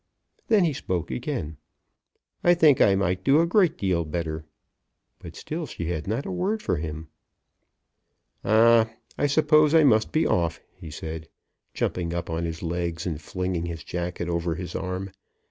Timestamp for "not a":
6.07-6.31